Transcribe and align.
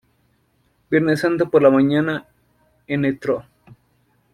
Viernes 0.89 1.19
Santo 1.19 1.51
por 1.51 1.61
la 1.61 1.69
mañana: 1.69 2.25
Ntro. 2.87 3.45